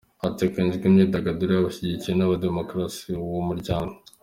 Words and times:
Hateganijwe 0.23 0.83
imyigaragambyo 0.87 1.45
y'abashyigikiye 1.51 2.13
n'abadashyigikiye 2.15 3.15
uwo 3.25 3.41
muryango. 3.49 3.95